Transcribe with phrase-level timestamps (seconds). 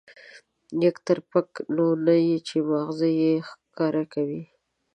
[0.81, 2.15] پک تر پکه، نو نه
[2.47, 4.43] چې ما غزه يې ښکاره وي.